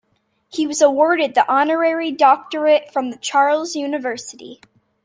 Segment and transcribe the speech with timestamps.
[0.49, 4.59] He was awarded the honorary doctorate from the Charles University.